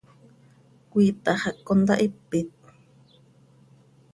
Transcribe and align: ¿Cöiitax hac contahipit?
¿Cöiitax 0.91 1.39
hac 1.43 1.57
contahipit? 1.67 2.49